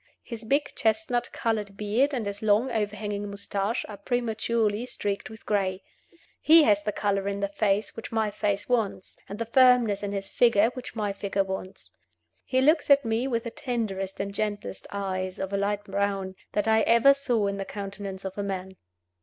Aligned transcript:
His 0.23 0.43
big 0.45 0.73
chestnut 0.73 1.31
colored 1.31 1.77
beard 1.77 2.11
and 2.11 2.25
his 2.25 2.41
long 2.41 2.71
overhanging 2.71 3.29
mustache 3.29 3.85
are 3.87 3.97
prematurely 3.97 4.83
streaked 4.87 5.29
with 5.29 5.45
gray. 5.45 5.83
He 6.41 6.63
has 6.63 6.81
the 6.81 6.91
color 6.91 7.27
in 7.27 7.39
the 7.39 7.47
face 7.47 7.95
which 7.95 8.11
my 8.11 8.31
face 8.31 8.67
wants, 8.67 9.19
and 9.29 9.37
the 9.37 9.45
firmness 9.45 10.01
in 10.01 10.11
his 10.11 10.27
figure 10.27 10.71
which 10.73 10.95
my 10.95 11.13
figure 11.13 11.43
wants. 11.43 11.91
He 12.43 12.61
looks 12.61 12.89
at 12.89 13.05
me 13.05 13.27
with 13.27 13.43
the 13.43 13.51
tenderest 13.51 14.19
and 14.19 14.33
gentlest 14.33 14.87
eyes 14.91 15.37
(of 15.37 15.53
a 15.53 15.57
light 15.57 15.83
brown) 15.83 16.33
that 16.53 16.67
I 16.67 16.81
ever 16.81 17.13
saw 17.13 17.45
in 17.45 17.57
the 17.57 17.63
countenance 17.65 18.25
of 18.25 18.39
a 18.39 18.43
man. 18.43 18.77